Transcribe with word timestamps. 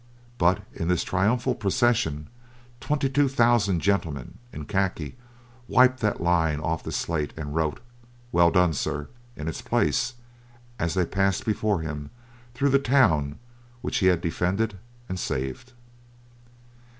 But 0.39 0.63
in 0.73 0.87
this 0.87 1.03
triumphal 1.03 1.53
procession 1.53 2.27
twenty 2.79 3.07
two 3.07 3.27
thousand 3.27 3.81
gentlemen 3.81 4.39
in 4.51 4.65
khaki 4.65 5.15
wiped 5.67 5.99
that 5.99 6.19
line 6.19 6.59
off 6.59 6.81
the 6.81 6.91
slate, 6.91 7.33
and 7.37 7.53
wrote, 7.53 7.79
"Well 8.31 8.49
done, 8.49 8.73
sir," 8.73 9.09
in 9.35 9.47
its 9.47 9.61
place, 9.61 10.15
as 10.79 10.95
they 10.95 11.05
passed 11.05 11.45
before 11.45 11.81
him 11.81 12.09
through 12.55 12.69
the 12.69 12.79
town 12.79 13.37
he 13.91 14.07
had 14.07 14.21
defended 14.21 14.79
and 15.07 15.19
saved. 15.19 15.73